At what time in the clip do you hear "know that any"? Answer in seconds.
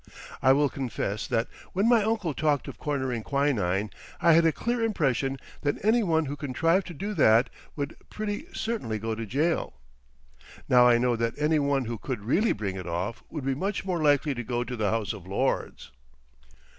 10.97-11.59